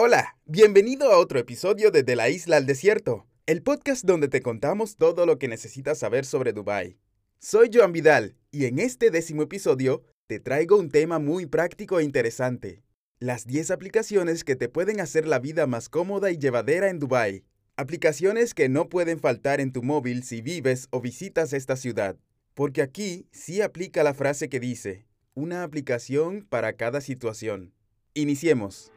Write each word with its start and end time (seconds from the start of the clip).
Hola, 0.00 0.36
bienvenido 0.44 1.10
a 1.10 1.18
otro 1.18 1.40
episodio 1.40 1.90
de 1.90 2.04
De 2.04 2.14
la 2.14 2.28
Isla 2.28 2.58
al 2.58 2.66
Desierto, 2.66 3.26
el 3.46 3.64
podcast 3.64 4.04
donde 4.04 4.28
te 4.28 4.42
contamos 4.42 4.96
todo 4.96 5.26
lo 5.26 5.40
que 5.40 5.48
necesitas 5.48 5.98
saber 5.98 6.24
sobre 6.24 6.52
Dubái. 6.52 7.00
Soy 7.40 7.68
Joan 7.74 7.90
Vidal 7.90 8.36
y 8.52 8.66
en 8.66 8.78
este 8.78 9.10
décimo 9.10 9.42
episodio 9.42 10.04
te 10.28 10.38
traigo 10.38 10.76
un 10.76 10.88
tema 10.88 11.18
muy 11.18 11.46
práctico 11.46 11.98
e 11.98 12.04
interesante. 12.04 12.84
Las 13.18 13.44
10 13.44 13.72
aplicaciones 13.72 14.44
que 14.44 14.54
te 14.54 14.68
pueden 14.68 15.00
hacer 15.00 15.26
la 15.26 15.40
vida 15.40 15.66
más 15.66 15.88
cómoda 15.88 16.30
y 16.30 16.38
llevadera 16.38 16.90
en 16.90 17.00
Dubái. 17.00 17.42
Aplicaciones 17.74 18.54
que 18.54 18.68
no 18.68 18.88
pueden 18.88 19.18
faltar 19.18 19.60
en 19.60 19.72
tu 19.72 19.82
móvil 19.82 20.22
si 20.22 20.42
vives 20.42 20.86
o 20.92 21.00
visitas 21.00 21.52
esta 21.52 21.74
ciudad. 21.74 22.16
Porque 22.54 22.82
aquí 22.82 23.26
sí 23.32 23.62
aplica 23.62 24.04
la 24.04 24.14
frase 24.14 24.48
que 24.48 24.60
dice, 24.60 25.06
una 25.34 25.64
aplicación 25.64 26.46
para 26.48 26.74
cada 26.74 27.00
situación. 27.00 27.74
Iniciemos. 28.14 28.92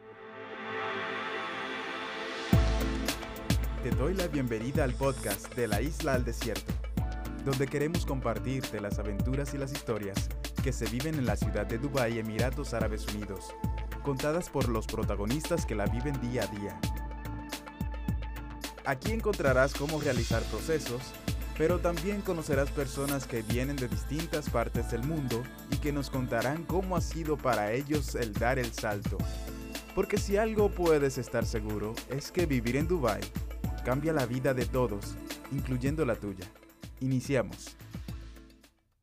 Te 3.82 3.90
doy 3.90 4.14
la 4.14 4.28
bienvenida 4.28 4.84
al 4.84 4.94
podcast 4.94 5.52
de 5.56 5.66
la 5.66 5.82
isla 5.82 6.14
al 6.14 6.24
desierto, 6.24 6.72
donde 7.44 7.66
queremos 7.66 8.06
compartirte 8.06 8.80
las 8.80 9.00
aventuras 9.00 9.54
y 9.54 9.58
las 9.58 9.72
historias 9.72 10.28
que 10.62 10.72
se 10.72 10.86
viven 10.86 11.16
en 11.16 11.26
la 11.26 11.34
ciudad 11.34 11.66
de 11.66 11.78
Dubái, 11.78 12.20
Emiratos 12.20 12.74
Árabes 12.74 13.08
Unidos, 13.08 13.52
contadas 14.04 14.50
por 14.50 14.68
los 14.68 14.86
protagonistas 14.86 15.66
que 15.66 15.74
la 15.74 15.86
viven 15.86 16.20
día 16.20 16.44
a 16.44 16.46
día. 16.46 16.80
Aquí 18.84 19.10
encontrarás 19.10 19.74
cómo 19.74 20.00
realizar 20.00 20.44
procesos, 20.44 21.02
pero 21.58 21.80
también 21.80 22.20
conocerás 22.20 22.70
personas 22.70 23.26
que 23.26 23.42
vienen 23.42 23.74
de 23.74 23.88
distintas 23.88 24.48
partes 24.48 24.92
del 24.92 25.02
mundo 25.02 25.42
y 25.72 25.78
que 25.78 25.90
nos 25.90 26.08
contarán 26.08 26.62
cómo 26.66 26.94
ha 26.94 27.00
sido 27.00 27.36
para 27.36 27.72
ellos 27.72 28.14
el 28.14 28.32
dar 28.32 28.60
el 28.60 28.72
salto. 28.72 29.18
Porque 29.96 30.18
si 30.18 30.36
algo 30.36 30.70
puedes 30.70 31.18
estar 31.18 31.44
seguro 31.44 31.94
es 32.10 32.30
que 32.30 32.46
vivir 32.46 32.76
en 32.76 32.86
Dubái 32.86 33.22
Cambia 33.84 34.12
la 34.12 34.26
vida 34.26 34.54
de 34.54 34.64
todos, 34.64 35.16
incluyendo 35.50 36.04
la 36.04 36.14
tuya. 36.14 36.44
Iniciamos. 37.00 37.76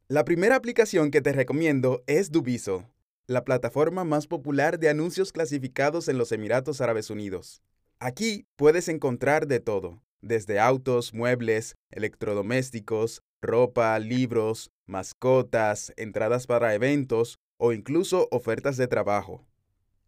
La 0.08 0.24
primera 0.24 0.56
aplicación 0.56 1.12
que 1.12 1.22
te 1.22 1.34
recomiendo 1.34 2.02
es 2.08 2.32
Dubiso, 2.32 2.90
la 3.28 3.44
plataforma 3.44 4.06
más 4.06 4.26
popular 4.26 4.80
de 4.80 4.90
anuncios 4.90 5.34
clasificados 5.34 6.08
en 6.08 6.18
los 6.18 6.32
Emiratos 6.32 6.80
Árabes 6.80 7.10
Unidos. 7.10 7.62
Aquí 8.00 8.48
puedes 8.56 8.88
encontrar 8.88 9.48
de 9.48 9.60
todo, 9.60 10.02
desde 10.22 10.62
autos, 10.62 11.14
muebles, 11.14 11.76
electrodomésticos, 11.92 13.22
ropa, 13.42 14.00
libros, 14.00 14.72
mascotas, 14.86 15.92
entradas 15.98 16.48
para 16.48 16.74
eventos 16.74 17.38
o 17.58 17.74
incluso 17.74 18.30
ofertas 18.32 18.78
de 18.78 18.88
trabajo. 18.88 19.49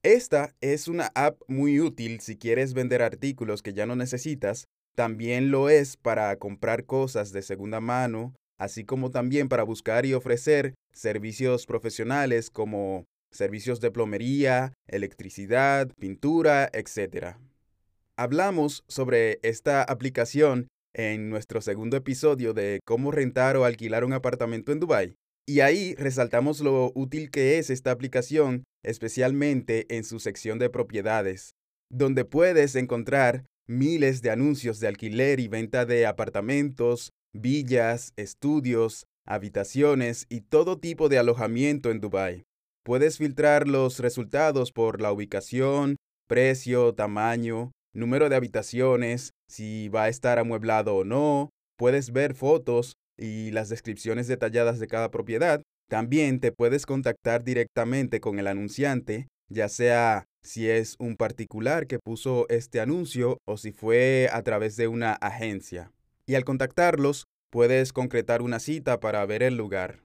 Esta 0.03 0.55
es 0.61 0.87
una 0.87 1.11
app 1.13 1.39
muy 1.47 1.79
útil 1.79 2.21
si 2.21 2.35
quieres 2.35 2.73
vender 2.73 3.03
artículos 3.03 3.61
que 3.61 3.73
ya 3.73 3.85
no 3.85 3.95
necesitas. 3.95 4.67
También 4.95 5.51
lo 5.51 5.69
es 5.69 5.95
para 5.95 6.35
comprar 6.37 6.85
cosas 6.85 7.31
de 7.31 7.43
segunda 7.43 7.79
mano, 7.81 8.33
así 8.57 8.83
como 8.83 9.11
también 9.11 9.47
para 9.47 9.61
buscar 9.61 10.07
y 10.07 10.15
ofrecer 10.15 10.73
servicios 10.91 11.67
profesionales 11.67 12.49
como 12.49 13.05
servicios 13.29 13.79
de 13.79 13.91
plomería, 13.91 14.73
electricidad, 14.87 15.87
pintura, 15.99 16.67
etc. 16.73 17.37
Hablamos 18.17 18.83
sobre 18.87 19.39
esta 19.43 19.83
aplicación 19.83 20.67
en 20.93 21.29
nuestro 21.29 21.61
segundo 21.61 21.95
episodio 21.95 22.53
de 22.55 22.79
cómo 22.85 23.11
rentar 23.11 23.55
o 23.55 23.65
alquilar 23.65 24.03
un 24.03 24.13
apartamento 24.13 24.71
en 24.71 24.79
Dubái. 24.79 25.13
Y 25.45 25.59
ahí 25.59 25.93
resaltamos 25.93 26.59
lo 26.59 26.91
útil 26.95 27.29
que 27.29 27.59
es 27.59 27.69
esta 27.69 27.91
aplicación 27.91 28.63
especialmente 28.83 29.85
en 29.95 30.03
su 30.03 30.19
sección 30.19 30.59
de 30.59 30.69
propiedades, 30.69 31.55
donde 31.89 32.25
puedes 32.25 32.75
encontrar 32.75 33.45
miles 33.67 34.21
de 34.21 34.31
anuncios 34.31 34.79
de 34.79 34.87
alquiler 34.87 35.39
y 35.39 35.47
venta 35.47 35.85
de 35.85 36.05
apartamentos, 36.05 37.11
villas, 37.33 38.13
estudios, 38.17 39.05
habitaciones 39.25 40.25
y 40.29 40.41
todo 40.41 40.79
tipo 40.79 41.09
de 41.09 41.19
alojamiento 41.19 41.91
en 41.91 42.01
Dubái. 42.01 42.43
Puedes 42.83 43.17
filtrar 43.17 43.67
los 43.67 43.99
resultados 43.99 44.71
por 44.71 45.01
la 45.01 45.11
ubicación, 45.11 45.97
precio, 46.27 46.93
tamaño, 46.93 47.71
número 47.93 48.29
de 48.29 48.35
habitaciones, 48.35 49.31
si 49.47 49.89
va 49.89 50.03
a 50.03 50.09
estar 50.09 50.39
amueblado 50.39 50.95
o 50.95 51.03
no, 51.03 51.49
puedes 51.77 52.11
ver 52.11 52.33
fotos 52.33 52.95
y 53.17 53.51
las 53.51 53.69
descripciones 53.69 54.27
detalladas 54.27 54.79
de 54.79 54.87
cada 54.87 55.11
propiedad 55.11 55.61
también 55.91 56.39
te 56.39 56.53
puedes 56.53 56.85
contactar 56.85 57.43
directamente 57.43 58.21
con 58.21 58.39
el 58.39 58.47
anunciante, 58.47 59.27
ya 59.49 59.67
sea 59.67 60.23
si 60.41 60.69
es 60.69 60.95
un 60.99 61.17
particular 61.17 61.85
que 61.85 61.99
puso 61.99 62.45
este 62.47 62.79
anuncio 62.79 63.39
o 63.45 63.57
si 63.57 63.73
fue 63.73 64.29
a 64.31 64.41
través 64.41 64.77
de 64.77 64.87
una 64.87 65.11
agencia. 65.11 65.91
Y 66.25 66.35
al 66.35 66.45
contactarlos, 66.45 67.25
puedes 67.51 67.91
concretar 67.91 68.41
una 68.41 68.61
cita 68.61 69.01
para 69.01 69.25
ver 69.25 69.43
el 69.43 69.57
lugar. 69.57 69.99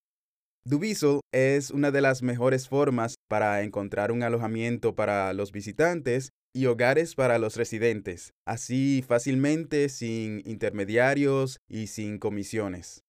Dubiso 0.65 1.21
es 1.33 1.71
una 1.71 1.93
de 1.93 2.01
las 2.01 2.21
mejores 2.21 2.69
formas 2.69 3.15
para 3.29 3.63
encontrar 3.63 4.11
un 4.11 4.25
alojamiento 4.25 4.97
para 4.97 5.33
los 5.35 5.53
visitantes 5.53 6.31
y 6.53 6.67
hogares 6.67 7.15
para 7.15 7.39
los 7.39 7.55
residentes, 7.55 8.33
así 8.45 9.05
fácilmente 9.07 9.89
sin 9.89 10.43
intermediarios 10.47 11.59
y 11.69 11.87
sin 11.87 12.19
comisiones. 12.19 13.06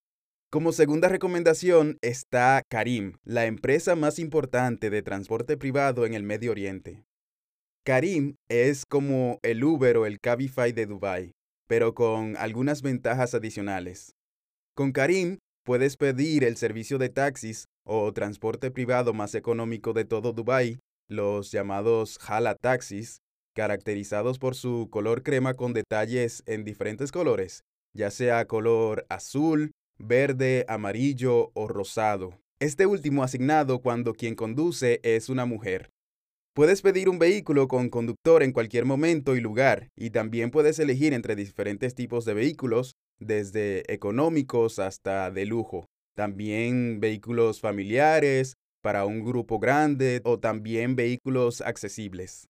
Como 0.50 0.72
segunda 0.72 1.10
recomendación 1.10 1.98
está 2.02 2.64
Karim, 2.70 3.18
la 3.26 3.48
empresa 3.48 3.98
más 3.98 4.18
importante 4.18 4.90
de 4.90 5.02
transporte 5.02 5.58
privado 5.58 6.06
en 6.06 6.14
el 6.14 6.24
Medio 6.24 6.52
Oriente. 6.52 7.04
Karim 7.86 8.36
es 8.48 8.86
como 8.86 9.40
el 9.44 9.62
Uber 9.62 9.98
o 9.98 10.06
el 10.06 10.22
Cabify 10.22 10.72
de 10.72 10.86
Dubai, 10.86 11.34
pero 11.68 11.94
con 11.94 12.38
algunas 12.38 12.82
ventajas 12.82 13.34
adicionales. 13.34 14.16
Con 14.74 14.94
Karim 14.94 15.40
puedes 15.66 15.98
pedir 15.98 16.46
el 16.46 16.56
servicio 16.56 16.98
de 16.98 17.10
taxis 17.10 17.66
o 17.86 18.14
transporte 18.14 18.72
privado 18.72 19.14
más 19.14 19.36
económico 19.36 19.92
de 19.92 20.06
todo 20.06 20.32
Dubai, 20.32 20.80
los 21.10 21.52
llamados 21.52 22.18
Hala 22.26 22.56
Taxis, 22.56 23.18
caracterizados 23.54 24.40
por 24.40 24.56
su 24.56 24.88
color 24.90 25.24
crema 25.24 25.56
con 25.56 25.74
detalles 25.74 26.42
en 26.46 26.64
diferentes 26.64 27.12
colores, 27.12 27.64
ya 27.94 28.12
sea 28.12 28.46
color 28.46 29.06
azul, 29.10 29.72
verde, 30.00 30.66
amarillo 30.68 31.52
o 31.54 31.68
rosado. 31.68 32.40
Este 32.60 32.86
último 32.86 33.24
asignado 33.24 33.82
cuando 33.82 34.14
quien 34.14 34.36
conduce 34.36 35.00
es 35.04 35.30
una 35.30 35.46
mujer. 35.46 35.92
Puedes 36.54 36.82
pedir 36.82 37.08
un 37.08 37.20
vehículo 37.20 37.68
con 37.68 37.90
conductor 37.90 38.42
en 38.42 38.52
cualquier 38.52 38.86
momento 38.86 39.36
y 39.36 39.42
lugar, 39.42 39.90
y 39.96 40.10
también 40.10 40.50
puedes 40.50 40.80
elegir 40.80 41.14
entre 41.14 41.36
diferentes 41.36 41.94
tipos 41.94 42.26
de 42.26 42.34
vehículos, 42.34 42.96
desde 43.20 43.92
económicos 43.94 44.80
hasta 44.80 45.30
de 45.30 45.46
lujo. 45.46 45.86
También 46.16 47.00
vehículos 47.00 47.62
familiares, 47.62 48.56
para 48.82 49.06
un 49.06 49.24
grupo 49.24 49.60
grande 49.60 50.22
o 50.24 50.40
también 50.40 50.96
vehículos 50.96 51.62
accesibles. 51.62 52.48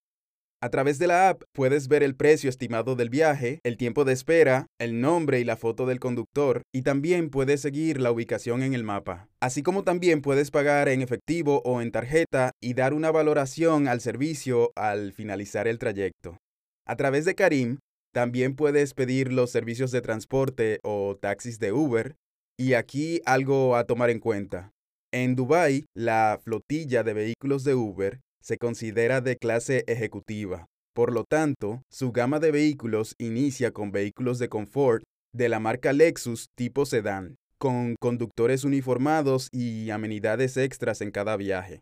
A 0.60 0.70
través 0.72 0.98
de 0.98 1.06
la 1.06 1.30
app 1.30 1.44
puedes 1.54 1.88
ver 1.88 2.02
el 2.02 2.16
precio 2.16 2.50
estimado 2.50 2.96
del 2.96 3.12
viaje, 3.12 3.60
el 3.64 3.78
tiempo 3.78 4.06
de 4.06 4.14
espera, 4.14 4.66
el 4.80 5.00
nombre 5.00 5.40
y 5.40 5.44
la 5.44 5.56
foto 5.56 5.86
del 5.86 6.00
conductor 6.00 6.64
y 6.74 6.82
también 6.82 7.30
puedes 7.30 7.62
seguir 7.62 8.02
la 8.02 8.12
ubicación 8.12 8.64
en 8.64 8.74
el 8.74 8.84
mapa. 8.84 9.30
Así 9.40 9.62
como 9.62 9.84
también 9.84 10.24
puedes 10.24 10.50
pagar 10.50 10.90
en 10.90 11.04
efectivo 11.04 11.62
o 11.64 11.80
en 11.80 11.92
tarjeta 11.92 12.54
y 12.60 12.74
dar 12.74 12.96
una 12.96 13.12
valoración 13.12 13.88
al 13.88 14.02
servicio 14.02 14.72
al 14.76 15.14
finalizar 15.14 15.68
el 15.68 15.78
trayecto. 15.78 16.38
A 16.88 16.96
través 16.96 17.26
de 17.26 17.36
Karim 17.36 17.78
también 18.12 18.56
puedes 18.56 18.96
pedir 18.96 19.32
los 19.32 19.52
servicios 19.52 19.92
de 19.92 20.02
transporte 20.02 20.80
o 20.82 21.18
taxis 21.22 21.60
de 21.60 21.72
Uber 21.72 22.16
y 22.60 22.74
aquí 22.74 23.22
algo 23.26 23.76
a 23.76 23.84
tomar 23.84 24.10
en 24.10 24.20
cuenta. 24.20 24.72
En 25.14 25.36
Dubai, 25.36 25.86
la 25.96 26.40
flotilla 26.44 27.04
de 27.04 27.14
vehículos 27.14 27.64
de 27.64 27.76
Uber 27.76 28.22
se 28.42 28.58
considera 28.58 29.22
de 29.22 29.38
clase 29.38 29.84
ejecutiva. 29.88 30.68
Por 30.94 31.14
lo 31.14 31.24
tanto, 31.24 31.84
su 31.92 32.12
gama 32.12 32.40
de 32.40 32.52
vehículos 32.52 33.16
inicia 33.20 33.72
con 33.72 33.92
vehículos 33.92 34.40
de 34.40 34.50
confort 34.50 35.04
de 35.34 35.50
la 35.50 35.60
marca 35.60 35.94
Lexus 35.94 36.48
tipo 36.56 36.86
sedán, 36.86 37.36
con 37.58 37.96
conductores 38.00 38.64
uniformados 38.64 39.50
y 39.52 39.90
amenidades 39.92 40.58
extras 40.58 41.02
en 41.02 41.12
cada 41.12 41.38
viaje. 41.38 41.82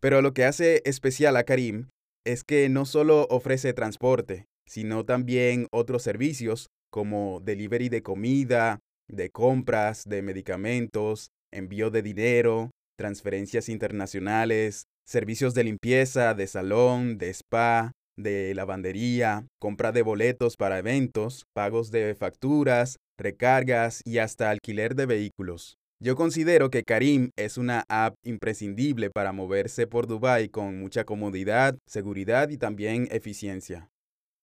Pero 0.00 0.22
lo 0.22 0.32
que 0.34 0.44
hace 0.44 0.82
especial 0.84 1.36
a 1.36 1.44
Karim 1.44 1.88
es 2.24 2.44
que 2.44 2.68
no 2.68 2.86
solo 2.86 3.26
ofrece 3.30 3.72
transporte, 3.72 4.46
sino 4.66 5.04
también 5.04 5.66
otros 5.70 6.02
servicios 6.02 6.68
como 6.90 7.40
delivery 7.40 7.88
de 7.88 8.02
comida, 8.02 8.80
de 9.08 9.30
compras, 9.30 10.04
de 10.06 10.22
medicamentos, 10.22 11.30
envío 11.52 11.90
de 11.90 12.02
dinero, 12.02 12.70
transferencias 12.96 13.68
internacionales, 13.68 14.86
servicios 15.04 15.54
de 15.54 15.64
limpieza, 15.64 16.34
de 16.34 16.46
salón, 16.46 17.18
de 17.18 17.30
spa, 17.30 17.92
de 18.16 18.54
lavandería, 18.54 19.46
compra 19.60 19.92
de 19.92 20.02
boletos 20.02 20.56
para 20.56 20.78
eventos, 20.78 21.44
pagos 21.52 21.90
de 21.90 22.14
facturas, 22.14 22.96
recargas 23.18 24.00
y 24.04 24.18
hasta 24.18 24.50
alquiler 24.50 24.94
de 24.94 25.06
vehículos. 25.06 25.76
Yo 26.00 26.16
considero 26.16 26.70
que 26.70 26.82
Karim 26.82 27.30
es 27.36 27.56
una 27.56 27.84
app 27.88 28.14
imprescindible 28.24 29.10
para 29.10 29.32
moverse 29.32 29.86
por 29.86 30.06
Dubai 30.06 30.48
con 30.48 30.78
mucha 30.78 31.04
comodidad, 31.04 31.78
seguridad 31.88 32.50
y 32.50 32.58
también 32.58 33.08
eficiencia. 33.10 33.88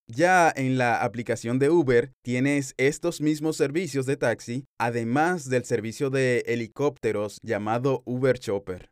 Ya 0.07 0.51
en 0.55 0.77
la 0.77 1.03
aplicación 1.03 1.59
de 1.59 1.69
Uber 1.69 2.11
tienes 2.23 2.73
estos 2.77 3.21
mismos 3.21 3.57
servicios 3.57 4.05
de 4.05 4.17
taxi, 4.17 4.65
además 4.79 5.49
del 5.49 5.63
servicio 5.63 6.09
de 6.09 6.43
helicópteros 6.47 7.37
llamado 7.43 8.01
Uber 8.05 8.37
Chopper. 8.39 8.90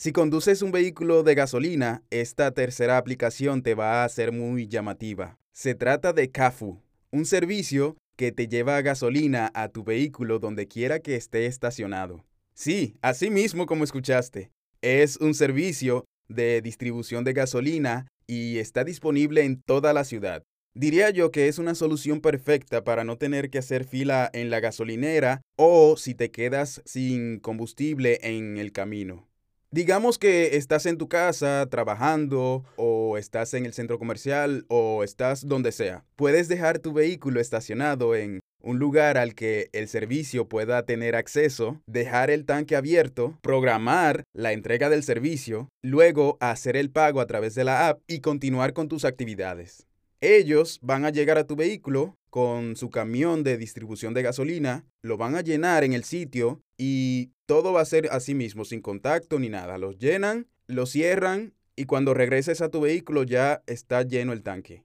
Si 0.00 0.12
conduces 0.12 0.62
un 0.62 0.70
vehículo 0.70 1.24
de 1.24 1.34
gasolina, 1.34 2.04
esta 2.10 2.52
tercera 2.52 2.98
aplicación 2.98 3.64
te 3.64 3.74
va 3.74 4.04
a 4.04 4.08
ser 4.08 4.30
muy 4.30 4.68
llamativa. 4.68 5.40
Se 5.50 5.74
trata 5.74 6.12
de 6.12 6.30
Kafu, 6.30 6.80
un 7.10 7.26
servicio 7.26 7.96
que 8.16 8.30
te 8.30 8.46
lleva 8.46 8.80
gasolina 8.80 9.50
a 9.54 9.70
tu 9.70 9.82
vehículo 9.82 10.38
donde 10.38 10.68
quiera 10.68 11.00
que 11.00 11.16
esté 11.16 11.46
estacionado. 11.46 12.24
Sí, 12.54 12.94
así 13.02 13.28
mismo 13.28 13.66
como 13.66 13.82
escuchaste. 13.82 14.52
Es 14.82 15.16
un 15.16 15.34
servicio 15.34 16.04
de 16.28 16.62
distribución 16.62 17.24
de 17.24 17.32
gasolina 17.32 18.06
y 18.28 18.58
está 18.58 18.84
disponible 18.84 19.42
en 19.42 19.60
toda 19.60 19.92
la 19.92 20.04
ciudad. 20.04 20.44
Diría 20.74 21.10
yo 21.10 21.32
que 21.32 21.48
es 21.48 21.58
una 21.58 21.74
solución 21.74 22.20
perfecta 22.20 22.84
para 22.84 23.02
no 23.02 23.18
tener 23.18 23.50
que 23.50 23.58
hacer 23.58 23.84
fila 23.84 24.30
en 24.32 24.48
la 24.48 24.60
gasolinera 24.60 25.40
o 25.56 25.96
si 25.96 26.14
te 26.14 26.30
quedas 26.30 26.82
sin 26.84 27.40
combustible 27.40 28.20
en 28.22 28.58
el 28.58 28.70
camino. 28.70 29.27
Digamos 29.70 30.16
que 30.16 30.56
estás 30.56 30.86
en 30.86 30.96
tu 30.96 31.08
casa 31.08 31.66
trabajando 31.70 32.64
o 32.76 33.18
estás 33.18 33.52
en 33.52 33.66
el 33.66 33.74
centro 33.74 33.98
comercial 33.98 34.64
o 34.68 35.04
estás 35.04 35.46
donde 35.46 35.72
sea. 35.72 36.06
Puedes 36.16 36.48
dejar 36.48 36.78
tu 36.78 36.94
vehículo 36.94 37.38
estacionado 37.38 38.16
en 38.16 38.40
un 38.62 38.78
lugar 38.78 39.18
al 39.18 39.34
que 39.34 39.68
el 39.72 39.86
servicio 39.86 40.48
pueda 40.48 40.86
tener 40.86 41.14
acceso, 41.14 41.82
dejar 41.86 42.30
el 42.30 42.46
tanque 42.46 42.76
abierto, 42.76 43.38
programar 43.42 44.24
la 44.32 44.54
entrega 44.54 44.88
del 44.88 45.02
servicio, 45.02 45.68
luego 45.82 46.38
hacer 46.40 46.74
el 46.74 46.90
pago 46.90 47.20
a 47.20 47.26
través 47.26 47.54
de 47.54 47.64
la 47.64 47.88
app 47.88 48.00
y 48.06 48.20
continuar 48.20 48.72
con 48.72 48.88
tus 48.88 49.04
actividades. 49.04 49.86
Ellos 50.22 50.78
van 50.80 51.04
a 51.04 51.10
llegar 51.10 51.36
a 51.36 51.46
tu 51.46 51.56
vehículo 51.56 52.14
con 52.30 52.74
su 52.74 52.88
camión 52.88 53.44
de 53.44 53.58
distribución 53.58 54.14
de 54.14 54.22
gasolina, 54.22 54.86
lo 55.02 55.18
van 55.18 55.36
a 55.36 55.42
llenar 55.42 55.84
en 55.84 55.92
el 55.92 56.04
sitio 56.04 56.62
y 56.78 57.32
todo 57.46 57.72
va 57.72 57.82
a 57.82 57.86
ser 57.86 58.08
así 58.12 58.34
mismo, 58.34 58.64
sin 58.64 58.80
contacto 58.80 59.38
ni 59.38 59.48
nada. 59.48 59.76
Los 59.76 59.98
llenan, 59.98 60.46
lo 60.66 60.86
cierran 60.86 61.52
y 61.76 61.84
cuando 61.84 62.14
regreses 62.14 62.60
a 62.60 62.70
tu 62.70 62.80
vehículo 62.80 63.24
ya 63.24 63.62
está 63.66 64.02
lleno 64.02 64.32
el 64.32 64.42
tanque. 64.42 64.84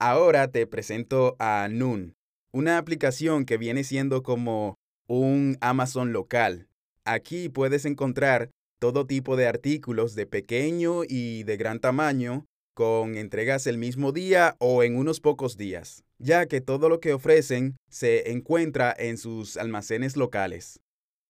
Ahora 0.00 0.48
te 0.48 0.66
presento 0.66 1.36
a 1.38 1.68
Noon, 1.70 2.16
una 2.52 2.78
aplicación 2.78 3.44
que 3.44 3.58
viene 3.58 3.84
siendo 3.84 4.22
como 4.22 4.78
un 5.06 5.58
Amazon 5.60 6.12
local. 6.12 6.66
Aquí 7.04 7.48
puedes 7.48 7.84
encontrar 7.84 8.50
todo 8.80 9.06
tipo 9.06 9.36
de 9.36 9.46
artículos 9.46 10.14
de 10.14 10.26
pequeño 10.26 11.02
y 11.06 11.44
de 11.44 11.56
gran 11.56 11.78
tamaño 11.78 12.46
con 12.74 13.16
entregas 13.16 13.66
el 13.66 13.78
mismo 13.78 14.12
día 14.12 14.56
o 14.58 14.82
en 14.82 14.96
unos 14.96 15.20
pocos 15.20 15.56
días, 15.56 16.04
ya 16.18 16.46
que 16.46 16.60
todo 16.60 16.88
lo 16.88 17.00
que 17.00 17.12
ofrecen 17.12 17.76
se 17.90 18.32
encuentra 18.32 18.94
en 18.96 19.18
sus 19.18 19.56
almacenes 19.56 20.16
locales. 20.16 20.80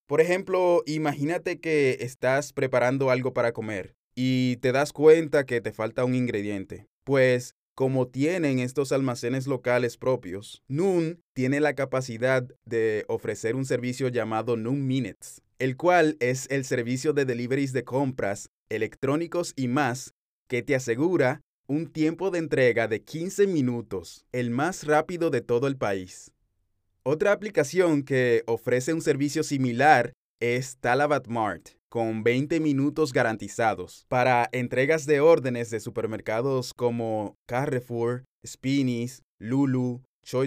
Por 0.06 0.20
ejemplo, 0.20 0.82
imagínate 0.86 1.60
que 1.60 1.98
estás 2.00 2.52
preparando 2.52 3.10
algo 3.10 3.32
para 3.32 3.52
comer 3.52 3.94
y 4.14 4.56
te 4.56 4.72
das 4.72 4.92
cuenta 4.92 5.46
que 5.46 5.60
te 5.60 5.72
falta 5.72 6.04
un 6.04 6.14
ingrediente. 6.14 6.86
Pues 7.04 7.54
como 7.74 8.06
tienen 8.06 8.58
estos 8.58 8.92
almacenes 8.92 9.46
locales 9.46 9.96
propios, 9.96 10.62
Noon 10.68 11.22
tiene 11.32 11.60
la 11.60 11.74
capacidad 11.74 12.46
de 12.66 13.04
ofrecer 13.08 13.56
un 13.56 13.64
servicio 13.64 14.08
llamado 14.08 14.56
Noon 14.56 14.86
Minutes, 14.86 15.40
el 15.58 15.76
cual 15.76 16.16
es 16.20 16.46
el 16.50 16.64
servicio 16.66 17.14
de 17.14 17.24
deliveries 17.24 17.72
de 17.72 17.84
compras, 17.84 18.50
electrónicos 18.68 19.54
y 19.56 19.68
más 19.68 20.12
que 20.48 20.62
te 20.62 20.74
asegura 20.74 21.40
un 21.66 21.86
tiempo 21.86 22.30
de 22.30 22.40
entrega 22.40 22.88
de 22.88 23.00
15 23.00 23.46
minutos, 23.46 24.26
el 24.32 24.50
más 24.50 24.84
rápido 24.84 25.30
de 25.30 25.40
todo 25.40 25.66
el 25.66 25.78
país. 25.78 26.30
Otra 27.04 27.32
aplicación 27.32 28.04
que 28.04 28.44
ofrece 28.46 28.94
un 28.94 29.00
servicio 29.00 29.42
similar 29.42 30.12
es 30.40 30.76
Talabat 30.76 31.26
Mart, 31.26 31.70
con 31.88 32.22
20 32.22 32.60
minutos 32.60 33.12
garantizados 33.12 34.06
para 34.08 34.48
entregas 34.52 35.04
de 35.06 35.18
órdenes 35.18 35.70
de 35.70 35.80
supermercados 35.80 36.72
como 36.72 37.34
Carrefour, 37.48 38.22
Spinneys, 38.46 39.24
Lulu, 39.40 40.02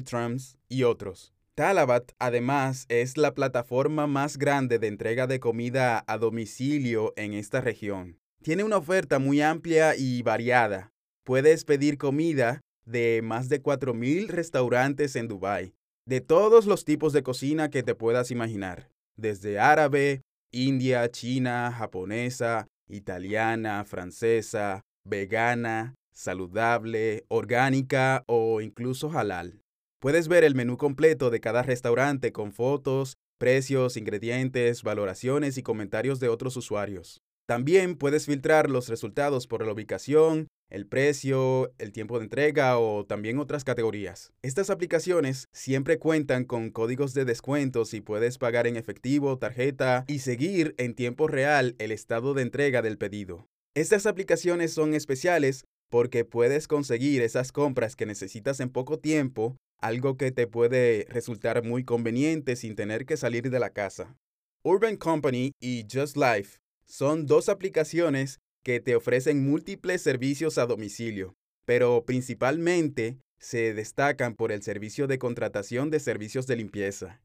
Trumps 0.06 0.58
y 0.70 0.84
otros. 0.84 1.34
Talabat 1.56 2.14
además 2.20 2.86
es 2.88 3.18
la 3.18 3.34
plataforma 3.34 4.08
más 4.08 4.38
grande 4.38 4.80
de 4.80 4.88
entrega 4.88 5.28
de 5.28 5.42
comida 5.42 6.06
a 6.08 6.18
domicilio 6.18 7.12
en 7.18 7.34
esta 7.34 7.60
región. 7.60 8.18
Tiene 8.42 8.64
una 8.64 8.78
oferta 8.78 9.20
muy 9.20 9.42
amplia 9.42 9.98
y 9.98 10.22
variada. 10.22 10.94
Puedes 11.26 11.66
pedir 11.66 11.98
comida 11.98 12.62
de 12.86 13.20
más 13.22 13.50
de 13.50 13.62
4.000 13.62 14.28
restaurantes 14.28 15.18
en 15.18 15.28
Dubái, 15.28 15.74
de 16.08 16.22
todos 16.22 16.68
los 16.68 16.86
tipos 16.86 17.14
de 17.14 17.24
cocina 17.24 17.70
que 17.70 17.82
te 17.82 17.96
puedas 17.96 18.30
imaginar, 18.30 18.90
desde 19.18 19.60
árabe, 19.60 20.22
india, 20.52 21.10
china, 21.10 21.72
japonesa, 21.72 22.68
italiana, 22.88 23.84
francesa, 23.86 24.82
vegana, 25.04 25.96
saludable, 26.14 27.26
orgánica 27.28 28.24
o 28.28 28.62
incluso 28.62 29.12
halal. 29.12 29.62
Puedes 30.00 30.28
ver 30.28 30.44
el 30.44 30.54
menú 30.54 30.78
completo 30.78 31.32
de 31.32 31.40
cada 31.40 31.64
restaurante 31.64 32.32
con 32.32 32.52
fotos, 32.52 33.18
precios, 33.40 33.98
ingredientes, 33.98 34.84
valoraciones 34.84 35.58
y 35.58 35.64
comentarios 35.64 36.20
de 36.20 36.30
otros 36.30 36.56
usuarios. 36.56 37.22
También 37.48 37.96
puedes 37.96 38.28
filtrar 38.28 38.70
los 38.70 38.88
resultados 38.88 39.48
por 39.48 39.66
la 39.66 39.74
ubicación, 39.74 40.48
el 40.70 40.88
precio, 40.88 41.72
el 41.78 41.92
tiempo 41.92 42.18
de 42.18 42.26
entrega 42.26 42.78
o 42.80 43.06
también 43.06 43.40
otras 43.40 43.64
categorías. 43.64 44.32
Estas 44.42 44.70
aplicaciones 44.70 45.48
siempre 45.52 46.00
cuentan 46.00 46.46
con 46.46 46.70
códigos 46.70 47.14
de 47.14 47.26
descuentos 47.26 47.94
y 47.94 48.02
puedes 48.02 48.38
pagar 48.38 48.68
en 48.68 48.78
efectivo, 48.78 49.38
tarjeta 49.38 50.06
y 50.08 50.20
seguir 50.20 50.76
en 50.78 50.96
tiempo 50.96 51.28
real 51.28 51.76
el 51.80 51.92
estado 51.92 52.34
de 52.34 52.42
entrega 52.42 52.82
del 52.82 52.98
pedido. 52.98 53.48
Estas 53.74 54.06
aplicaciones 54.06 54.74
son 54.74 54.94
especiales 54.94 55.66
porque 55.90 56.26
puedes 56.26 56.68
conseguir 56.68 57.22
esas 57.22 57.52
compras 57.52 57.96
que 57.96 58.06
necesitas 58.06 58.60
en 58.60 58.70
poco 58.70 59.00
tiempo, 59.00 59.58
algo 59.80 60.18
que 60.18 60.32
te 60.32 60.48
puede 60.48 61.06
resultar 61.10 61.64
muy 61.64 61.84
conveniente 61.84 62.56
sin 62.56 62.76
tener 62.76 63.06
que 63.06 63.18
salir 63.18 63.50
de 63.50 63.60
la 63.60 63.70
casa. 63.70 64.18
Urban 64.64 64.98
Company 64.98 65.52
y 65.60 65.86
Just 65.92 66.18
Life 66.18 66.60
son 66.86 67.26
dos 67.26 67.50
aplicaciones 67.50 68.40
que 68.66 68.80
te 68.80 68.96
ofrecen 68.96 69.48
múltiples 69.48 70.02
servicios 70.02 70.58
a 70.58 70.66
domicilio, 70.66 71.36
pero 71.66 72.04
principalmente 72.04 73.20
se 73.40 73.76
destacan 73.76 74.34
por 74.34 74.52
el 74.52 74.64
servicio 74.64 75.06
de 75.06 75.20
contratación 75.20 75.92
de 75.92 76.00
servicios 76.00 76.48
de 76.48 76.56
limpieza. 76.56 77.22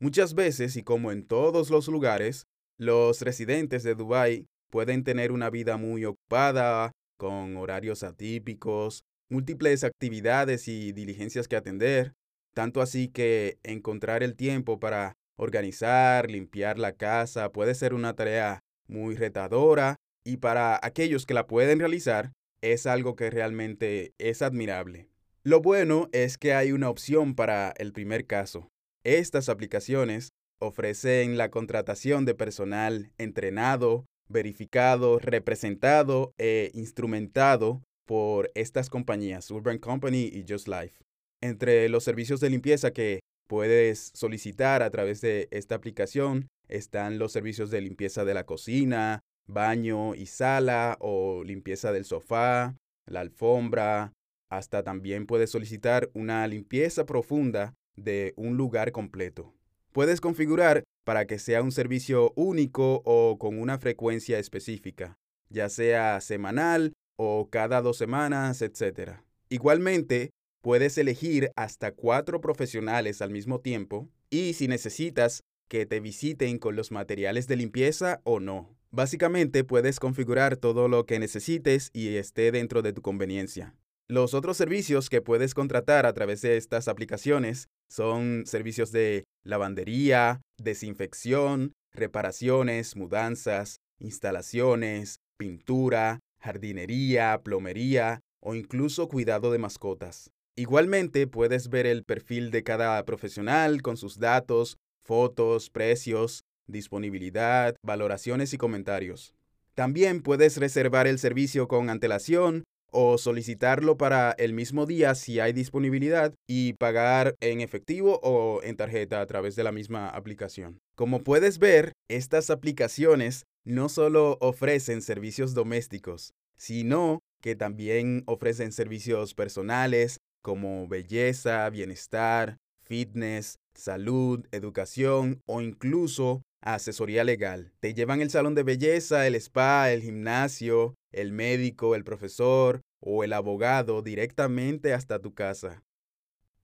Muchas 0.00 0.34
veces, 0.34 0.76
y 0.76 0.82
como 0.82 1.10
en 1.10 1.24
todos 1.24 1.70
los 1.70 1.88
lugares, 1.88 2.44
los 2.76 3.22
residentes 3.22 3.82
de 3.84 3.94
Dubái 3.94 4.44
pueden 4.70 5.02
tener 5.02 5.32
una 5.32 5.48
vida 5.48 5.78
muy 5.78 6.04
ocupada, 6.04 6.92
con 7.16 7.56
horarios 7.56 8.02
atípicos, 8.02 9.02
múltiples 9.30 9.84
actividades 9.84 10.68
y 10.68 10.92
diligencias 10.92 11.48
que 11.48 11.56
atender, 11.56 12.12
tanto 12.52 12.82
así 12.82 13.08
que 13.08 13.56
encontrar 13.62 14.22
el 14.22 14.36
tiempo 14.36 14.78
para 14.78 15.14
organizar, 15.38 16.30
limpiar 16.30 16.78
la 16.78 16.92
casa 16.92 17.50
puede 17.50 17.74
ser 17.74 17.94
una 17.94 18.14
tarea 18.14 18.60
muy 18.88 19.14
retadora 19.14 19.96
y 20.24 20.38
para 20.38 20.78
aquellos 20.82 21.26
que 21.26 21.34
la 21.34 21.46
pueden 21.46 21.78
realizar 21.78 22.32
es 22.62 22.86
algo 22.86 23.16
que 23.16 23.30
realmente 23.30 24.12
es 24.18 24.42
admirable. 24.42 25.08
Lo 25.42 25.60
bueno 25.60 26.08
es 26.12 26.38
que 26.38 26.54
hay 26.54 26.72
una 26.72 26.88
opción 26.88 27.34
para 27.34 27.74
el 27.78 27.92
primer 27.92 28.26
caso. 28.26 28.68
Estas 29.04 29.48
aplicaciones 29.48 30.30
ofrecen 30.60 31.36
la 31.36 31.50
contratación 31.50 32.24
de 32.24 32.36
personal 32.36 33.10
entrenado, 33.18 34.06
verificado, 34.28 35.18
representado 35.18 36.32
e 36.38 36.70
instrumentado 36.74 37.82
por 38.06 38.50
estas 38.54 38.88
compañías, 38.88 39.50
Urban 39.50 39.78
Company 39.78 40.30
y 40.32 40.44
Just 40.48 40.68
Life. 40.68 41.00
Entre 41.40 41.88
los 41.88 42.04
servicios 42.04 42.38
de 42.38 42.50
limpieza 42.50 42.92
que 42.92 43.20
puedes 43.48 44.12
solicitar 44.14 44.82
a 44.82 44.90
través 44.90 45.20
de 45.20 45.48
esta 45.50 45.74
aplicación 45.74 46.46
están 46.68 47.18
los 47.18 47.32
servicios 47.32 47.70
de 47.70 47.80
limpieza 47.80 48.24
de 48.24 48.34
la 48.34 48.44
cocina, 48.44 49.20
baño 49.46 50.14
y 50.14 50.26
sala 50.26 50.96
o 51.00 51.44
limpieza 51.44 51.92
del 51.92 52.04
sofá, 52.04 52.76
la 53.06 53.20
alfombra. 53.20 54.12
Hasta 54.50 54.82
también 54.82 55.26
puedes 55.26 55.50
solicitar 55.50 56.10
una 56.12 56.46
limpieza 56.46 57.06
profunda 57.06 57.74
de 57.96 58.34
un 58.36 58.56
lugar 58.56 58.92
completo. 58.92 59.54
Puedes 59.92 60.20
configurar 60.20 60.84
para 61.04 61.26
que 61.26 61.38
sea 61.38 61.62
un 61.62 61.72
servicio 61.72 62.32
único 62.36 63.02
o 63.04 63.38
con 63.38 63.58
una 63.58 63.78
frecuencia 63.78 64.38
específica, 64.38 65.18
ya 65.48 65.68
sea 65.68 66.20
semanal 66.20 66.92
o 67.16 67.48
cada 67.50 67.80
dos 67.82 67.98
semanas, 67.98 68.62
etc. 68.62 69.20
Igualmente, 69.48 70.30
puedes 70.62 70.96
elegir 70.96 71.50
hasta 71.56 71.92
cuatro 71.92 72.40
profesionales 72.40 73.20
al 73.20 73.30
mismo 73.30 73.60
tiempo 73.60 74.08
y 74.30 74.54
si 74.54 74.68
necesitas 74.68 75.42
que 75.68 75.86
te 75.86 76.00
visiten 76.00 76.58
con 76.58 76.76
los 76.76 76.90
materiales 76.90 77.48
de 77.48 77.56
limpieza 77.56 78.20
o 78.24 78.40
no. 78.40 78.76
Básicamente 78.94 79.64
puedes 79.64 79.98
configurar 79.98 80.58
todo 80.58 80.86
lo 80.86 81.06
que 81.06 81.18
necesites 81.18 81.88
y 81.94 82.16
esté 82.16 82.52
dentro 82.52 82.82
de 82.82 82.92
tu 82.92 83.00
conveniencia. 83.00 83.74
Los 84.06 84.34
otros 84.34 84.58
servicios 84.58 85.08
que 85.08 85.22
puedes 85.22 85.54
contratar 85.54 86.04
a 86.04 86.12
través 86.12 86.42
de 86.42 86.58
estas 86.58 86.88
aplicaciones 86.88 87.68
son 87.88 88.42
servicios 88.44 88.92
de 88.92 89.24
lavandería, 89.44 90.42
desinfección, 90.58 91.72
reparaciones, 91.94 92.94
mudanzas, 92.94 93.78
instalaciones, 93.98 95.20
pintura, 95.38 96.20
jardinería, 96.38 97.40
plomería 97.42 98.20
o 98.40 98.54
incluso 98.54 99.08
cuidado 99.08 99.52
de 99.52 99.58
mascotas. 99.58 100.30
Igualmente 100.54 101.26
puedes 101.26 101.70
ver 101.70 101.86
el 101.86 102.04
perfil 102.04 102.50
de 102.50 102.62
cada 102.62 103.02
profesional 103.06 103.80
con 103.80 103.96
sus 103.96 104.18
datos, 104.18 104.76
fotos, 105.02 105.70
precios, 105.70 106.42
disponibilidad, 106.66 107.76
valoraciones 107.82 108.52
y 108.52 108.58
comentarios. 108.58 109.34
También 109.74 110.22
puedes 110.22 110.58
reservar 110.58 111.06
el 111.06 111.18
servicio 111.18 111.66
con 111.68 111.88
antelación 111.88 112.64
o 112.92 113.16
solicitarlo 113.16 113.96
para 113.96 114.32
el 114.32 114.52
mismo 114.52 114.84
día 114.86 115.14
si 115.14 115.40
hay 115.40 115.52
disponibilidad 115.52 116.34
y 116.46 116.74
pagar 116.74 117.34
en 117.40 117.60
efectivo 117.62 118.20
o 118.22 118.62
en 118.62 118.76
tarjeta 118.76 119.20
a 119.20 119.26
través 119.26 119.56
de 119.56 119.64
la 119.64 119.72
misma 119.72 120.08
aplicación. 120.08 120.78
Como 120.94 121.24
puedes 121.24 121.58
ver, 121.58 121.92
estas 122.08 122.50
aplicaciones 122.50 123.44
no 123.64 123.88
solo 123.88 124.36
ofrecen 124.40 125.00
servicios 125.00 125.54
domésticos, 125.54 126.34
sino 126.56 127.20
que 127.40 127.56
también 127.56 128.24
ofrecen 128.26 128.72
servicios 128.72 129.34
personales 129.34 130.18
como 130.42 130.86
belleza, 130.86 131.68
bienestar, 131.70 132.58
fitness, 132.82 133.56
salud, 133.74 134.46
educación 134.52 135.40
o 135.46 135.62
incluso 135.62 136.42
asesoría 136.62 137.24
legal. 137.24 137.72
Te 137.80 137.92
llevan 137.92 138.22
el 138.22 138.30
salón 138.30 138.54
de 138.54 138.62
belleza, 138.62 139.26
el 139.26 139.34
spa, 139.34 139.92
el 139.92 140.02
gimnasio, 140.02 140.94
el 141.10 141.32
médico, 141.32 141.94
el 141.94 142.04
profesor 142.04 142.80
o 143.00 143.24
el 143.24 143.32
abogado 143.32 144.00
directamente 144.00 144.94
hasta 144.94 145.18
tu 145.18 145.34
casa. 145.34 145.82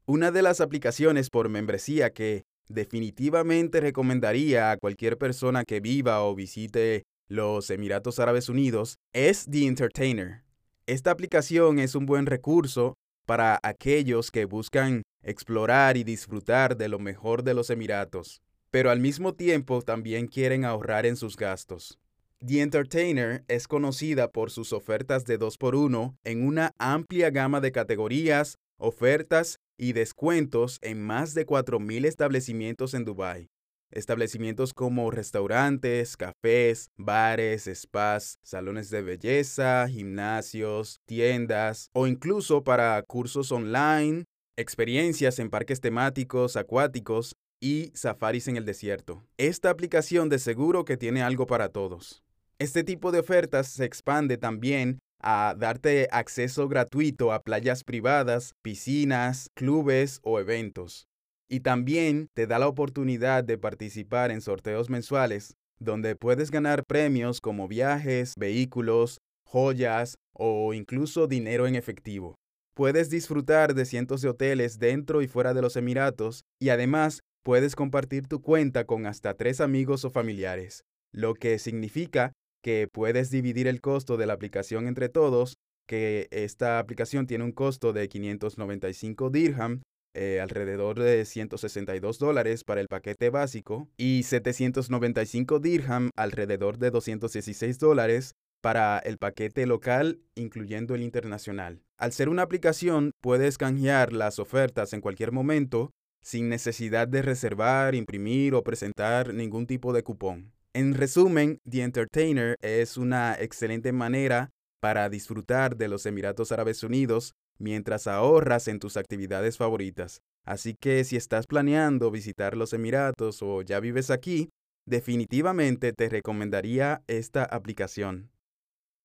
Una 0.07 0.31
de 0.31 0.41
las 0.41 0.61
aplicaciones 0.61 1.29
por 1.29 1.49
membresía 1.51 2.11
que 2.11 2.45
definitivamente 2.69 3.81
recomendaría 3.81 4.71
a 4.71 4.77
cualquier 4.77 5.19
persona 5.19 5.65
que 5.65 5.81
viva 5.81 6.23
o 6.23 6.35
visite 6.35 7.03
los 7.29 7.69
Emiratos 7.69 8.19
Árabes 8.19 8.49
Unidos 8.49 8.97
es 9.13 9.47
The 9.51 9.67
Entertainer. 9.67 10.43
Esta 10.87 11.11
aplicación 11.11 11.79
es 11.79 11.95
un 11.95 12.07
buen 12.07 12.25
recurso 12.25 12.95
para 13.27 13.61
aquellos 13.63 14.31
que 14.31 14.47
buscan 14.47 15.03
explorar 15.23 15.99
y 15.99 16.05
disfrutar 16.05 16.79
de 16.79 16.89
lo 16.89 16.99
mejor 16.99 17.43
de 17.43 17.53
los 17.53 17.69
Emiratos, 17.69 18.41
pero 18.71 18.91
al 18.91 19.01
mismo 19.01 19.35
tiempo 19.35 19.83
también 19.83 20.27
quieren 20.27 20.65
ahorrar 20.65 21.07
en 21.07 21.17
sus 21.17 21.37
gastos. 21.37 21.99
The 22.47 22.61
Entertainer 22.63 23.45
es 23.49 23.67
conocida 23.67 24.31
por 24.31 24.51
sus 24.51 24.73
ofertas 24.73 25.25
de 25.25 25.39
2x1 25.41 26.17
en 26.23 26.47
una 26.47 26.73
amplia 26.79 27.31
gama 27.31 27.61
de 27.61 27.73
categorías, 27.73 28.59
ofertas 28.77 29.59
y 29.77 29.93
descuentos 29.93 30.79
en 30.83 31.03
más 31.03 31.35
de 31.35 31.47
4.000 31.47 32.07
establecimientos 32.07 32.95
en 32.95 33.05
Dubái. 33.05 33.49
Establecimientos 33.91 34.75
como 34.75 35.11
restaurantes, 35.11 36.17
cafés, 36.17 36.91
bares, 36.97 37.69
spas, 37.75 38.39
salones 38.43 38.91
de 38.91 39.03
belleza, 39.03 39.89
gimnasios, 39.89 41.01
tiendas 41.07 41.89
o 41.93 42.07
incluso 42.07 42.63
para 42.63 43.03
cursos 43.03 43.51
online, 43.51 44.27
experiencias 44.57 45.39
en 45.39 45.51
parques 45.51 45.81
temáticos, 45.81 46.57
acuáticos 46.57 47.35
y 47.61 47.91
safaris 47.95 48.49
en 48.49 48.57
el 48.57 48.65
desierto. 48.65 49.25
Esta 49.37 49.71
aplicación 49.71 50.29
de 50.29 50.39
seguro 50.39 50.85
que 50.85 50.97
tiene 50.97 51.23
algo 51.23 51.47
para 51.47 51.69
todos. 51.69 52.23
Este 52.59 52.85
tipo 52.85 53.13
de 53.13 53.21
ofertas 53.21 53.69
se 53.69 53.85
expande 53.85 54.37
también 54.37 54.99
a 55.21 55.55
darte 55.57 56.09
acceso 56.11 56.69
gratuito 56.69 57.33
a 57.33 57.43
playas 57.43 57.85
privadas, 57.85 58.55
piscinas, 58.63 59.49
clubes 59.55 60.21
o 60.23 60.39
eventos. 60.41 61.07
Y 61.49 61.61
también 61.61 62.29
te 62.35 62.47
da 62.47 62.59
la 62.59 62.69
oportunidad 62.69 63.43
de 63.45 63.59
participar 63.59 64.31
en 64.31 64.41
sorteos 64.41 64.91
mensuales, 64.91 65.55
donde 65.79 66.17
puedes 66.17 66.51
ganar 66.51 66.85
premios 66.85 67.41
como 67.41 67.69
viajes, 67.69 68.35
vehículos, 68.37 69.19
joyas 69.45 70.17
o 70.33 70.75
incluso 70.75 71.27
dinero 71.27 71.67
en 71.67 71.75
efectivo. 71.75 72.35
Puedes 72.75 73.11
disfrutar 73.11 73.75
de 73.75 73.85
cientos 73.87 74.21
de 74.21 74.29
hoteles 74.29 74.79
dentro 74.79 75.23
y 75.23 75.27
fuera 75.27 75.55
de 75.55 75.63
los 75.63 75.77
Emiratos 75.77 76.43
y 76.61 76.69
además 76.69 77.23
puedes 77.49 77.75
compartir 77.77 78.29
tu 78.29 78.43
cuenta 78.43 78.85
con 78.85 79.07
hasta 79.07 79.33
tres 79.33 79.63
amigos 79.63 80.05
o 80.05 80.11
familiares, 80.11 80.85
lo 81.15 81.33
que 81.33 81.59
significa 81.59 82.35
que 82.63 82.89
puedes 82.93 83.31
dividir 83.31 83.69
el 83.69 83.81
costo 83.81 84.19
de 84.19 84.27
la 84.27 84.35
aplicación 84.35 84.87
entre 84.87 85.09
todos, 85.09 85.57
que 85.89 86.29
esta 86.31 86.79
aplicación 86.79 87.27
tiene 87.27 87.45
un 87.45 87.53
costo 87.53 87.95
de 87.95 88.07
595 88.11 89.31
dirham 89.31 89.81
eh, 90.15 90.41
alrededor 90.43 91.01
de 91.01 91.25
162 91.25 92.19
dólares 92.19 92.65
para 92.65 92.83
el 92.83 92.89
paquete 92.89 93.31
básico 93.31 93.89
y 93.97 94.25
795 94.25 95.59
dirham, 95.59 96.11
alrededor 96.17 96.77
de 96.77 96.91
216 96.91 97.79
dólares 97.79 98.35
para 98.61 98.99
el 98.99 99.17
paquete 99.17 99.65
local, 99.65 100.21
incluyendo 100.35 100.95
el 100.95 101.03
internacional. 101.03 101.81
Al 101.97 102.13
ser 102.13 102.29
una 102.29 102.43
aplicación, 102.43 103.13
puedes 103.23 103.57
canjear 103.57 104.13
las 104.13 104.39
ofertas 104.39 104.93
en 104.93 105.01
cualquier 105.01 105.33
momento 105.33 105.93
sin 106.29 106.51
necesidad 106.51 107.09
de 107.09 107.23
reservar, 107.23 107.95
imprimir 107.95 108.55
o 108.55 108.63
presentar 108.63 109.33
ningún 109.33 109.67
tipo 109.67 109.95
de 109.95 110.03
cupón. 110.03 110.53
En 110.75 110.93
resumen, 110.93 111.59
The 111.65 111.83
Entertainer 111.83 112.55
es 112.61 112.99
una 112.99 113.35
excelente 113.41 113.93
manera 113.93 114.51
para 114.79 115.09
disfrutar 115.09 115.79
de 115.79 115.89
los 115.89 116.05
Emiratos 116.05 116.53
Árabes 116.53 116.83
Unidos 116.83 117.33
mientras 117.59 118.07
ahorras 118.07 118.69
en 118.69 118.79
tus 118.79 118.99
actividades 118.99 119.57
favoritas. 119.57 120.21
Así 120.45 120.75
que 120.79 121.03
si 121.05 121.17
estás 121.17 121.47
planeando 121.47 122.11
visitar 122.11 122.59
los 122.59 122.75
Emiratos 122.75 123.41
o 123.41 123.63
ya 123.63 123.81
vives 123.81 124.11
aquí, 124.11 124.51
definitivamente 124.87 125.95
te 125.95 126.11
recomendaría 126.11 127.03
esta 127.07 127.43
aplicación. 127.43 128.31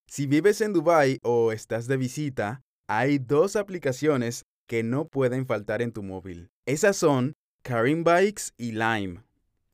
Si 0.08 0.28
vives 0.28 0.60
en 0.60 0.74
Dubai 0.74 1.20
o 1.24 1.54
estás 1.54 1.88
de 1.88 1.96
visita, 1.96 2.60
hay 2.90 3.18
dos 3.18 3.56
aplicaciones 3.56 4.44
que 4.68 4.84
no 4.84 5.08
pueden 5.08 5.46
faltar 5.46 5.82
en 5.82 5.92
tu 5.92 6.04
móvil. 6.04 6.50
Esas 6.66 6.98
son 6.98 7.34
Karim 7.64 8.04
Bikes 8.04 8.52
y 8.58 8.72
Lime. 8.72 9.24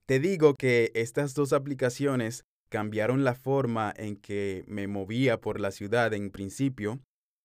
Te 0.05 0.19
digo 0.19 0.55
que 0.55 0.91
estas 0.95 1.33
dos 1.33 1.53
aplicaciones 1.53 2.43
cambiaron 2.69 3.23
la 3.23 3.35
forma 3.35 3.93
en 3.95 4.15
que 4.15 4.63
me 4.67 4.87
movía 4.87 5.39
por 5.39 5.59
la 5.59 5.71
ciudad 5.71 6.13
en 6.13 6.29
principio 6.31 6.99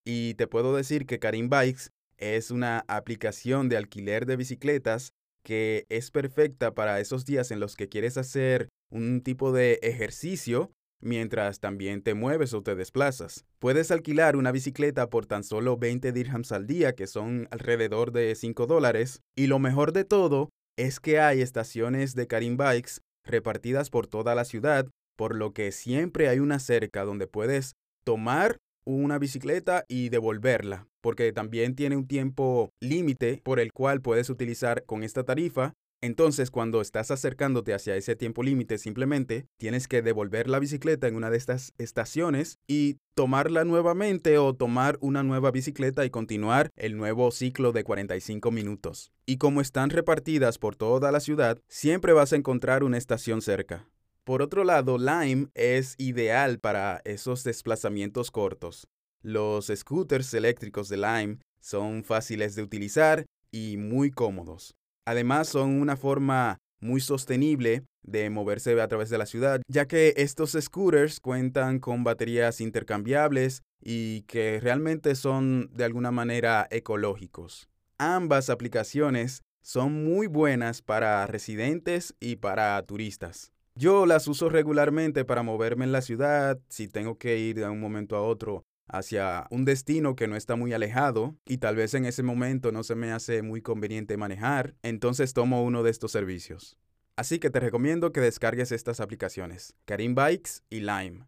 y 0.05 0.35
te 0.35 0.47
puedo 0.47 0.77
decir 0.77 1.07
que 1.07 1.19
Karim 1.19 1.49
Bikes 1.49 1.89
es 2.19 2.51
una 2.51 2.85
aplicación 2.89 3.69
de 3.69 3.77
alquiler 3.77 4.27
de 4.27 4.37
bicicletas 4.37 5.13
que 5.43 5.87
es 5.89 6.11
perfecta 6.11 6.75
para 6.75 7.01
esos 7.01 7.25
días 7.25 7.51
en 7.51 7.61
los 7.61 7.77
que 7.77 7.89
quieres 7.89 8.17
hacer 8.17 8.69
un 8.91 9.23
tipo 9.23 9.53
de 9.53 9.79
ejercicio 9.83 10.71
mientras 11.05 11.61
también 11.61 12.03
te 12.03 12.15
mueves 12.15 12.55
o 12.55 12.63
te 12.63 12.75
desplazas. 12.75 13.45
Puedes 13.59 13.91
alquilar 13.91 14.37
una 14.37 14.53
bicicleta 14.53 15.11
por 15.11 15.27
tan 15.27 15.45
solo 15.45 15.77
20 15.77 16.13
dirhams 16.13 16.53
al 16.53 16.67
día, 16.67 16.95
que 16.95 17.07
son 17.07 17.47
alrededor 17.51 18.13
de 18.13 18.35
5 18.35 18.67
dólares. 18.67 19.21
Y 19.37 19.47
lo 19.47 19.59
mejor 19.59 19.93
de 19.93 20.05
todo 20.05 20.51
es 20.77 21.01
que 21.01 21.21
hay 21.21 21.41
estaciones 21.41 22.15
de 22.15 22.27
Karim 22.27 22.57
Bikes 22.57 23.01
repartidas 23.25 23.91
por 23.91 24.07
toda 24.07 24.35
la 24.35 24.45
ciudad, 24.45 24.89
por 25.17 25.37
lo 25.37 25.53
que 25.53 25.73
siempre 25.73 26.29
hay 26.29 26.41
una 26.41 26.59
cerca 26.59 27.05
donde 27.05 27.27
puedes 27.27 27.75
tomar 28.05 28.59
una 28.85 29.19
bicicleta 29.19 29.85
y 29.89 30.11
devolverla, 30.11 30.87
porque 31.01 31.33
también 31.33 31.75
tiene 31.75 31.97
un 31.97 32.07
tiempo 32.07 32.71
límite 32.81 33.41
por 33.43 33.61
el 33.61 33.73
cual 33.73 34.01
puedes 34.03 34.29
utilizar 34.31 34.85
con 34.85 35.03
esta 35.03 35.25
tarifa. 35.25 35.75
Entonces, 36.05 36.51
cuando 36.51 36.83
estás 36.83 37.11
acercándote 37.11 37.73
hacia 37.73 37.97
ese 37.97 38.15
tiempo 38.15 38.43
límite, 38.43 38.77
simplemente 38.77 39.47
tienes 39.57 39.89
que 39.89 40.03
devolver 40.03 40.51
la 40.51 40.59
bicicleta 40.59 41.09
en 41.09 41.17
una 41.17 41.31
de 41.31 41.39
estas 41.39 41.73
estaciones 41.79 42.59
y 42.67 42.99
tomarla 43.15 43.65
nuevamente 43.65 44.37
o 44.37 44.55
tomar 44.55 44.99
una 45.01 45.23
nueva 45.23 45.51
bicicleta 45.51 46.05
y 46.05 46.11
continuar 46.11 46.69
el 46.77 46.99
nuevo 46.99 47.31
ciclo 47.31 47.73
de 47.73 47.85
45 47.85 48.51
minutos. 48.51 49.13
Y 49.25 49.39
como 49.39 49.63
están 49.63 49.89
repartidas 49.89 50.59
por 50.59 50.77
toda 50.77 51.11
la 51.11 51.21
ciudad, 51.21 51.59
siempre 51.69 52.13
vas 52.13 52.35
a 52.35 52.37
encontrar 52.37 52.85
una 52.85 52.99
estación 52.99 53.41
cerca. 53.41 53.89
Por 54.25 54.43
otro 54.43 54.63
lado, 54.63 54.99
Lime 54.99 55.47
es 55.55 55.95
ideal 55.97 56.59
para 56.59 57.01
esos 57.07 57.45
desplazamientos 57.45 58.31
cortos. 58.31 58.89
Los 59.23 59.73
scooters 59.75 60.35
eléctricos 60.35 60.91
de 60.91 60.99
Lime 60.99 61.39
son 61.61 62.05
fáciles 62.05 62.57
de 62.57 62.63
utilizar 62.63 63.25
y 63.51 63.79
muy 63.79 64.11
cómodos. 64.11 64.75
Además, 65.07 65.49
son 65.49 65.81
una 65.81 65.97
forma 65.97 66.59
muy 66.81 67.01
sostenible 67.01 67.85
de 68.03 68.29
moverse 68.31 68.79
a 68.81 68.89
través 68.89 69.09
de 69.11 69.19
la 69.19 69.27
ciudad, 69.27 69.63
ya 69.69 69.87
que 69.87 70.15
estos 70.17 70.57
scooters 70.61 71.21
cuentan 71.21 71.79
con 71.79 72.05
baterías 72.05 72.61
intercambiables 72.61 73.63
y 73.83 74.23
que 74.23 74.61
realmente 74.61 75.15
son 75.15 75.71
de 75.73 75.85
alguna 75.85 76.11
manera 76.11 76.67
ecológicos. 76.71 77.69
Ambas 77.99 78.51
aplicaciones 78.51 79.43
son 79.63 80.05
muy 80.05 80.27
buenas 80.27 80.83
para 80.83 81.27
residentes 81.27 82.15
y 82.21 82.37
para 82.37 82.83
turistas. 82.83 83.53
Yo 83.77 84.07
las 84.07 84.29
uso 84.29 84.49
regularmente 84.51 85.25
para 85.25 85.43
moverme 85.43 85.85
en 85.85 85.93
la 85.93 86.03
ciudad, 86.03 86.61
si 86.69 86.87
tengo 86.87 87.19
que 87.19 87.39
ir 87.39 87.57
de 87.57 87.69
un 87.69 87.81
momento 87.81 88.15
a 88.17 88.23
otro 88.23 88.63
hacia 88.87 89.47
un 89.51 89.65
destino 89.65 90.17
que 90.17 90.29
no 90.29 90.37
está 90.37 90.57
muy 90.57 90.73
alejado 90.73 91.37
y 91.45 91.59
tal 91.59 91.77
vez 91.77 91.95
en 91.95 92.05
ese 92.05 92.23
momento 92.23 92.73
no 92.73 92.83
se 92.83 92.95
me 92.95 93.13
hace 93.13 93.43
muy 93.43 93.63
conveniente 93.63 94.17
manejar, 94.17 94.75
entonces 94.83 95.33
tomo 95.33 95.65
uno 95.65 95.83
de 95.83 95.91
estos 95.91 96.13
servicios. 96.13 96.77
Así 97.17 97.39
que 97.39 97.51
te 97.51 97.61
recomiendo 97.61 98.13
que 98.13 98.21
descargues 98.21 98.73
estas 98.73 99.01
aplicaciones, 99.01 99.75
Karim 99.85 100.15
Bikes 100.15 100.63
y 100.69 100.81
Lime. 100.81 101.27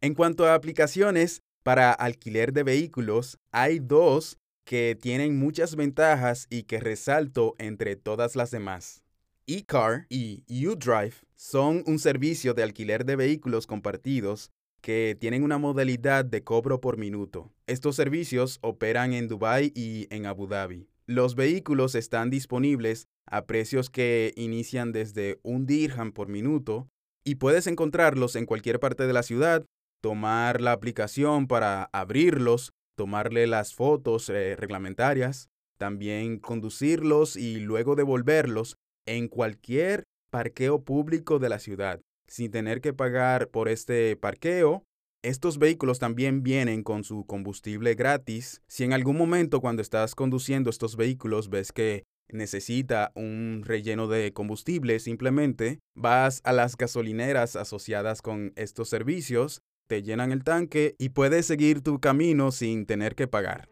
En 0.00 0.14
cuanto 0.14 0.46
a 0.46 0.54
aplicaciones 0.54 1.42
para 1.64 1.92
alquiler 1.92 2.52
de 2.52 2.62
vehículos, 2.62 3.38
hay 3.50 3.80
dos 3.80 4.38
que 4.64 4.96
tienen 5.00 5.38
muchas 5.38 5.76
ventajas 5.76 6.46
y 6.50 6.64
que 6.64 6.78
resalto 6.78 7.54
entre 7.58 7.96
todas 7.96 8.36
las 8.36 8.50
demás. 8.50 9.02
eCar 9.46 10.06
y 10.08 10.44
UDrive 10.66 11.14
son 11.36 11.82
un 11.86 11.98
servicio 11.98 12.54
de 12.54 12.62
alquiler 12.62 13.04
de 13.04 13.16
vehículos 13.16 13.66
compartidos 13.66 14.52
que 14.80 15.16
tienen 15.18 15.42
una 15.42 15.58
modalidad 15.58 16.24
de 16.24 16.42
cobro 16.42 16.80
por 16.80 16.96
minuto. 16.96 17.52
Estos 17.66 17.96
servicios 17.96 18.58
operan 18.62 19.12
en 19.12 19.28
Dubai 19.28 19.72
y 19.74 20.06
en 20.10 20.26
Abu 20.26 20.46
Dhabi. 20.46 20.88
Los 21.06 21.34
vehículos 21.34 21.94
están 21.94 22.30
disponibles 22.30 23.06
a 23.26 23.46
precios 23.46 23.90
que 23.90 24.32
inician 24.36 24.92
desde 24.92 25.38
un 25.42 25.66
dirham 25.66 26.12
por 26.12 26.28
minuto 26.28 26.88
y 27.24 27.36
puedes 27.36 27.66
encontrarlos 27.66 28.36
en 28.36 28.46
cualquier 28.46 28.80
parte 28.80 29.06
de 29.06 29.12
la 29.12 29.22
ciudad, 29.22 29.64
tomar 30.00 30.60
la 30.60 30.72
aplicación 30.72 31.46
para 31.46 31.90
abrirlos, 31.92 32.72
tomarle 32.96 33.46
las 33.46 33.74
fotos 33.74 34.28
eh, 34.28 34.56
reglamentarias, 34.56 35.48
también 35.78 36.38
conducirlos 36.38 37.36
y 37.36 37.60
luego 37.60 37.96
devolverlos 37.96 38.76
en 39.06 39.28
cualquier 39.28 40.04
parqueo 40.30 40.84
público 40.84 41.38
de 41.38 41.48
la 41.48 41.58
ciudad 41.58 42.00
sin 42.28 42.50
tener 42.50 42.80
que 42.80 42.92
pagar 42.92 43.48
por 43.48 43.68
este 43.68 44.16
parqueo. 44.16 44.84
Estos 45.22 45.58
vehículos 45.58 45.98
también 45.98 46.42
vienen 46.42 46.84
con 46.84 47.02
su 47.02 47.26
combustible 47.26 47.94
gratis. 47.94 48.62
Si 48.68 48.84
en 48.84 48.92
algún 48.92 49.16
momento 49.16 49.60
cuando 49.60 49.82
estás 49.82 50.14
conduciendo 50.14 50.70
estos 50.70 50.96
vehículos 50.96 51.50
ves 51.50 51.72
que 51.72 52.04
necesita 52.28 53.10
un 53.14 53.62
relleno 53.64 54.06
de 54.06 54.32
combustible, 54.32 55.00
simplemente 55.00 55.80
vas 55.96 56.40
a 56.44 56.52
las 56.52 56.76
gasolineras 56.76 57.56
asociadas 57.56 58.22
con 58.22 58.52
estos 58.54 58.88
servicios, 58.88 59.62
te 59.88 60.02
llenan 60.02 60.30
el 60.30 60.44
tanque 60.44 60.94
y 60.98 61.08
puedes 61.08 61.46
seguir 61.46 61.80
tu 61.80 61.98
camino 61.98 62.52
sin 62.52 62.86
tener 62.86 63.14
que 63.14 63.26
pagar. 63.26 63.68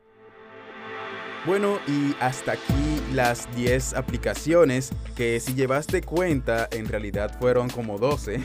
Bueno, 1.46 1.78
y 1.86 2.12
hasta 2.18 2.52
aquí 2.52 3.00
las 3.12 3.48
10 3.54 3.94
aplicaciones 3.94 4.90
que 5.14 5.38
si 5.38 5.54
llevaste 5.54 6.02
cuenta 6.02 6.68
en 6.72 6.88
realidad 6.88 7.38
fueron 7.38 7.70
como 7.70 7.98
12, 7.98 8.40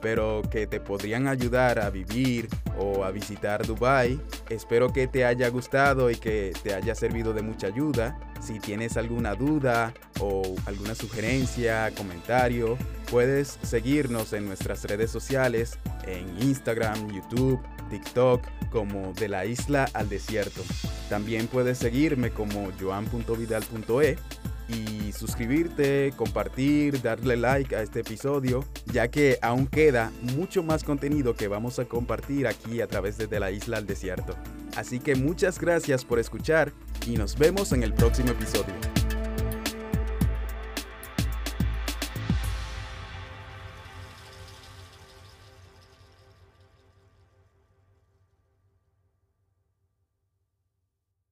pero 0.00 0.40
que 0.52 0.68
te 0.68 0.78
podrían 0.78 1.26
ayudar 1.26 1.80
a 1.80 1.90
vivir 1.90 2.48
o 2.78 3.04
a 3.04 3.10
visitar 3.10 3.66
Dubai. 3.66 4.20
Espero 4.50 4.92
que 4.92 5.08
te 5.08 5.24
haya 5.24 5.48
gustado 5.48 6.12
y 6.12 6.14
que 6.14 6.52
te 6.62 6.74
haya 6.74 6.94
servido 6.94 7.32
de 7.32 7.42
mucha 7.42 7.66
ayuda. 7.66 8.20
Si 8.40 8.60
tienes 8.60 8.96
alguna 8.96 9.34
duda 9.34 9.92
o 10.20 10.54
alguna 10.66 10.94
sugerencia, 10.94 11.90
comentario, 11.96 12.78
puedes 13.10 13.58
seguirnos 13.62 14.32
en 14.32 14.46
nuestras 14.46 14.84
redes 14.84 15.10
sociales, 15.10 15.76
en 16.06 16.40
Instagram, 16.40 17.10
YouTube, 17.10 17.60
TikTok, 17.88 18.42
como 18.70 19.12
de 19.12 19.28
la 19.28 19.46
isla 19.46 19.88
al 19.94 20.08
desierto. 20.08 20.62
También 21.08 21.46
puedes 21.46 21.78
seguirme 21.78 22.30
como 22.30 22.70
joan.vidal.e 22.80 24.16
y 24.68 25.12
suscribirte, 25.12 26.12
compartir, 26.16 27.02
darle 27.02 27.36
like 27.36 27.76
a 27.76 27.82
este 27.82 28.00
episodio, 28.00 28.64
ya 28.86 29.08
que 29.08 29.38
aún 29.42 29.66
queda 29.66 30.10
mucho 30.36 30.62
más 30.62 30.84
contenido 30.84 31.34
que 31.34 31.48
vamos 31.48 31.78
a 31.78 31.84
compartir 31.84 32.46
aquí 32.46 32.80
a 32.80 32.86
través 32.86 33.18
de, 33.18 33.26
de 33.26 33.40
la 33.40 33.50
isla 33.50 33.76
al 33.76 33.86
desierto. 33.86 34.34
Así 34.76 35.00
que 35.00 35.14
muchas 35.14 35.60
gracias 35.60 36.04
por 36.04 36.18
escuchar 36.18 36.72
y 37.06 37.16
nos 37.16 37.36
vemos 37.36 37.72
en 37.72 37.82
el 37.82 37.92
próximo 37.92 38.30
episodio. 38.30 39.03